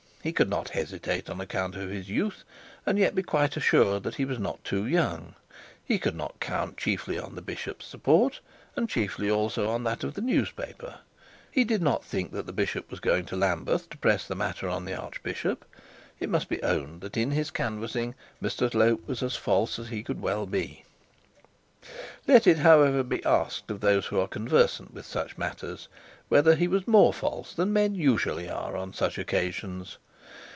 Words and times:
He 0.23 0.33
could 0.33 0.51
not 0.51 0.69
hesitate 0.69 1.31
on 1.31 1.41
account 1.41 1.75
of 1.75 1.89
his 1.89 2.07
youth, 2.07 2.43
and 2.85 2.99
yet, 2.99 3.15
be 3.15 3.23
quite 3.23 3.57
assured 3.57 4.03
that 4.03 4.17
he 4.17 4.25
was 4.25 4.37
not 4.37 4.63
too 4.63 4.85
young. 4.85 5.33
He 5.83 5.97
could 5.97 6.15
not 6.15 6.39
count 6.39 6.77
chiefly 6.77 7.17
on 7.17 7.33
the 7.33 7.41
bishop's 7.41 7.87
support, 7.87 8.39
and 8.75 8.87
chiefly 8.87 9.31
also 9.31 9.67
on 9.71 9.83
that 9.85 10.03
of 10.03 10.13
the 10.13 10.21
newspaper. 10.21 10.99
He 11.51 11.63
did 11.63 11.81
not 11.81 12.05
think 12.05 12.33
that 12.33 12.45
the 12.45 12.53
bishop 12.53 12.91
was 12.91 12.99
going 12.99 13.25
to 13.25 13.79
press 13.99 14.27
the 14.27 14.35
matter 14.35 14.69
on 14.69 14.85
the 14.85 14.93
archbishop. 14.93 15.65
It 16.19 16.29
must 16.29 16.49
be 16.49 16.61
owned 16.61 17.01
that 17.01 17.17
in 17.17 17.31
his 17.31 17.49
canvassing 17.49 18.13
Mr 18.43 18.69
Slope 18.71 19.07
was 19.07 19.23
as 19.23 19.35
false 19.35 19.79
as 19.79 19.87
he 19.87 20.05
well 20.07 20.43
could 20.45 20.51
be. 20.51 20.85
Let 22.27 22.45
it, 22.45 22.59
however, 22.59 23.01
be 23.01 23.25
asked 23.25 23.71
of 23.71 23.79
those 23.81 24.05
who 24.05 24.19
are 24.19 24.27
conversant 24.27 24.93
with 24.93 25.07
such 25.07 25.39
matters, 25.39 25.87
whether 26.29 26.53
he 26.53 26.67
was 26.67 26.87
more 26.87 27.11
false 27.11 27.55
than 27.55 27.73
men 27.73 27.95
usually 27.95 28.47
are 28.47 28.77
on 28.77 28.93
such 28.93 29.17
occasions. 29.17 29.97